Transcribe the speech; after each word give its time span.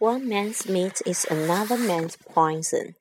One 0.00 0.30
man's 0.30 0.66
meat 0.66 1.02
is 1.04 1.26
another 1.26 1.76
man's 1.76 2.16
poison. 2.16 2.94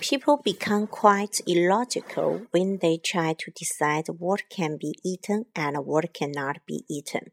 People 0.00 0.38
become 0.38 0.88
quite 0.88 1.40
illogical 1.46 2.48
when 2.50 2.78
they 2.78 2.96
try 2.96 3.34
to 3.34 3.52
decide 3.52 4.08
what 4.08 4.50
can 4.50 4.78
be 4.78 4.96
eaten 5.04 5.44
and 5.54 5.76
what 5.86 6.12
cannot 6.12 6.56
be 6.66 6.82
eaten. 6.90 7.30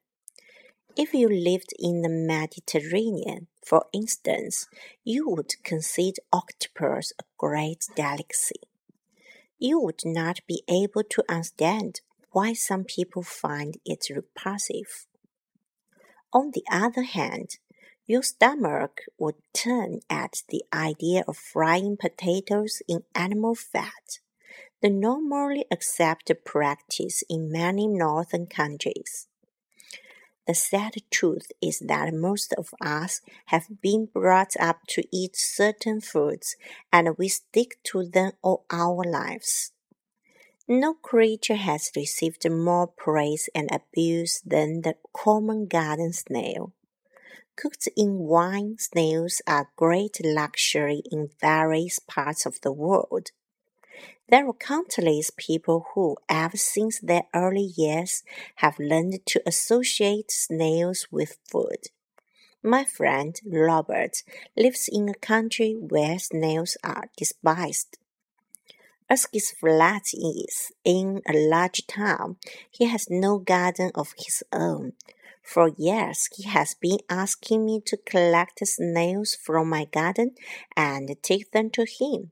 If 0.95 1.15
you 1.15 1.29
lived 1.29 1.73
in 1.79 2.03
the 2.03 2.09
Mediterranean, 2.09 3.47
for 3.65 3.85
instance, 3.91 4.67
you 5.03 5.27
would 5.29 5.55
consider 5.63 6.21
octopus 6.31 7.11
a 7.19 7.23
great 7.39 7.87
delicacy. 7.95 8.61
You 9.57 9.79
would 9.79 10.01
not 10.05 10.41
be 10.47 10.61
able 10.69 11.05
to 11.09 11.23
understand 11.27 12.01
why 12.29 12.53
some 12.53 12.83
people 12.83 13.23
find 13.23 13.77
it 13.83 14.05
repulsive. 14.15 15.07
On 16.31 16.51
the 16.51 16.63
other 16.71 17.03
hand, 17.03 17.57
your 18.05 18.23
stomach 18.23 19.01
would 19.17 19.35
turn 19.53 19.99
at 20.09 20.43
the 20.49 20.63
idea 20.73 21.23
of 21.27 21.37
frying 21.37 21.95
potatoes 21.97 22.81
in 22.87 23.03
animal 23.15 23.55
fat, 23.55 24.19
the 24.81 24.89
normally 24.89 25.65
accepted 25.71 26.43
practice 26.43 27.23
in 27.29 27.51
many 27.51 27.87
northern 27.87 28.45
countries. 28.45 29.27
The 30.45 30.53
sad 30.53 30.95
truth 31.09 31.53
is 31.61 31.79
that 31.79 32.13
most 32.13 32.53
of 32.57 32.73
us 32.81 33.21
have 33.45 33.81
been 33.81 34.07
brought 34.07 34.57
up 34.59 34.81
to 34.89 35.03
eat 35.09 35.37
certain 35.37 36.01
foods 36.01 36.57
and 36.91 37.17
we 37.17 37.29
stick 37.29 37.77
to 37.83 38.03
them 38.05 38.33
all 38.41 38.65
our 38.69 39.05
lives. 39.05 39.71
No 40.67 40.95
creature 40.95 41.55
has 41.55 41.91
received 41.95 42.49
more 42.49 42.87
praise 42.87 43.47
and 43.55 43.69
abuse 43.71 44.41
than 44.45 44.81
the 44.81 44.95
common 45.13 45.67
garden 45.67 46.11
snail. 46.11 46.73
Cooked 47.55 47.87
in 47.95 48.19
wine, 48.19 48.77
snails 48.79 49.41
are 49.45 49.69
great 49.75 50.17
luxury 50.23 51.03
in 51.11 51.29
various 51.39 51.99
parts 51.99 52.45
of 52.45 52.59
the 52.61 52.71
world. 52.71 53.29
There 54.27 54.47
are 54.47 54.53
countless 54.53 55.29
people 55.37 55.85
who, 55.93 56.17
ever 56.27 56.57
since 56.57 56.99
their 56.99 57.23
early 57.33 57.73
years, 57.75 58.23
have 58.55 58.79
learned 58.79 59.25
to 59.27 59.43
associate 59.45 60.31
snails 60.31 61.07
with 61.11 61.37
food. 61.47 61.89
My 62.63 62.85
friend 62.85 63.39
Robert 63.45 64.23
lives 64.57 64.89
in 64.91 65.09
a 65.09 65.13
country 65.13 65.73
where 65.73 66.17
snails 66.17 66.75
are 66.83 67.09
despised. 67.15 67.97
As 69.09 69.27
his 69.31 69.51
flat 69.51 70.05
is 70.13 70.71
in 70.83 71.21
a 71.29 71.33
large 71.33 71.85
town, 71.85 72.37
he 72.71 72.85
has 72.85 73.09
no 73.09 73.37
garden 73.37 73.91
of 73.93 74.15
his 74.17 74.41
own. 74.51 74.93
For 75.43 75.71
years, 75.77 76.29
he 76.35 76.43
has 76.43 76.73
been 76.73 76.99
asking 77.09 77.65
me 77.65 77.81
to 77.85 77.97
collect 77.97 78.65
snails 78.65 79.35
from 79.35 79.69
my 79.69 79.85
garden 79.85 80.35
and 80.75 81.15
take 81.21 81.51
them 81.51 81.69
to 81.71 81.85
him. 81.85 82.31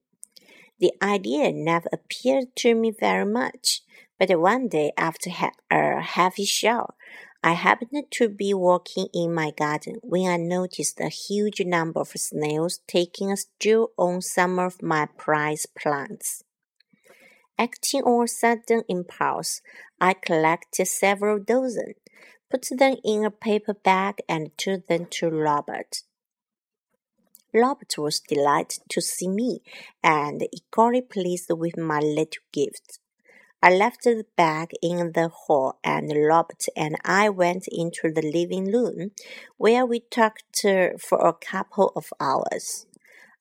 The 0.80 0.94
idea 1.02 1.52
never 1.52 1.90
appealed 1.94 2.56
to 2.58 2.74
me 2.74 2.92
very 2.92 3.26
much, 3.26 3.82
but 4.18 4.40
one 4.40 4.68
day 4.68 4.94
after 4.98 5.30
a 5.70 6.02
heavy 6.02 6.46
shower, 6.46 6.96
I 7.44 7.54
happened 7.54 8.06
to 8.12 8.30
be 8.30 8.54
walking 8.54 9.08
in 9.14 9.34
my 9.34 9.52
garden 9.52 9.98
when 10.04 10.30
I 10.30 10.38
noticed 10.38 11.00
a 11.00 11.10
huge 11.10 11.60
number 11.66 12.00
of 12.00 12.10
snails 12.10 12.82
taking 12.88 13.32
a 13.32 13.38
stew 13.38 13.90
on 13.98 14.22
some 14.22 14.58
of 14.58 14.82
my 14.82 15.08
prize 15.18 15.66
plants. 15.66 16.44
Acting 17.58 18.04
on 18.04 18.24
a 18.24 18.28
sudden 18.28 18.84
impulse, 18.88 19.62
I 20.00 20.14
collected 20.14 20.86
several 20.86 21.40
dozen, 21.40 21.94
put 22.52 22.68
them 22.78 22.98
in 23.04 23.26
a 23.26 23.32
paper 23.32 23.74
bag, 23.74 24.16
and 24.28 24.58
took 24.58 24.88
them 24.88 25.08
to 25.12 25.30
Robert. 25.30 26.04
Robert 27.54 27.94
was 27.98 28.20
delighted 28.20 28.84
to 28.90 29.02
see 29.02 29.28
me 29.28 29.62
and 30.04 30.42
equally 30.54 31.02
pleased 31.02 31.50
with 31.50 31.78
my 31.78 32.00
little 32.00 32.44
gift. 32.54 33.00
I 33.64 33.76
left 33.76 34.04
the 34.04 34.26
bag 34.38 34.72
in 34.82 35.12
the 35.12 35.30
hall 35.30 35.78
and 35.84 36.12
Robert 36.16 36.66
and 36.76 36.96
I 37.04 37.30
went 37.30 37.68
into 37.68 38.12
the 38.12 38.24
living 38.24 38.72
room 38.72 39.12
where 39.58 39.86
we 39.86 40.00
talked 40.00 40.66
for 41.00 41.28
a 41.28 41.34
couple 41.34 41.92
of 41.96 42.12
hours. 42.20 42.88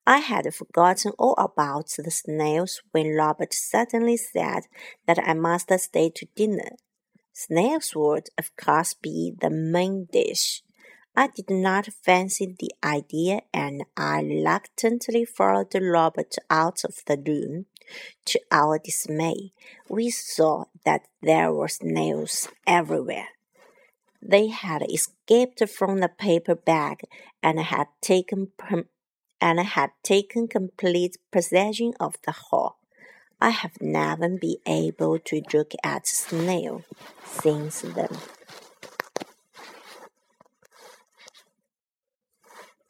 I 0.07 0.19
had 0.19 0.53
forgotten 0.55 1.13
all 1.19 1.35
about 1.39 1.91
the 1.97 2.11
snails 2.11 2.83
when 2.91 3.15
Robert 3.15 3.55
suddenly 3.55 4.17
said 4.17 4.65
that 5.07 5.19
I 5.19 5.35
must 5.35 5.71
stay 5.79 6.11
to 6.17 6.27
dinner. 6.35 6.73
Snails 7.33 7.95
would, 7.95 8.29
of 8.37 8.55
course, 8.57 8.95
be 8.95 9.33
the 9.41 9.51
main 9.51 10.09
dish. 10.13 10.63
I 11.17 11.29
did 11.29 11.51
not 11.51 11.87
fancy 12.05 12.55
the 12.59 12.73
idea 12.85 13.43
and 13.53 13.85
I 13.97 14.21
reluctantly 14.21 15.25
followed 15.25 15.75
Robert 15.75 16.37
out 16.49 16.85
of 16.85 17.03
the 17.07 17.17
room. 17.17 17.67
To 18.27 18.41
our 18.51 18.79
dismay, 18.79 19.53
we 19.89 20.11
saw 20.11 20.65
that 20.85 21.09
there 21.21 21.53
were 21.53 21.69
snails 21.69 22.49
everywhere. 22.67 23.29
They 24.23 24.49
had 24.49 24.83
escaped 24.83 25.67
from 25.69 26.01
the 26.01 26.09
paper 26.09 26.55
bag 26.55 27.03
and 27.43 27.59
had 27.59 27.89
taken 28.01 28.53
and 29.41 29.61
had 29.61 29.91
taken 30.03 30.47
complete 30.47 31.17
possession 31.33 31.95
of 31.99 32.17
the 32.25 32.33
hall. 32.33 32.80
I 33.43 33.51
have 33.51 33.81
never 33.81 34.29
been 34.29 34.57
able 34.67 35.19
to 35.19 35.43
look 35.55 35.73
at 35.83 36.07
snail 36.07 36.83
since 37.25 37.81
then. 37.81 38.19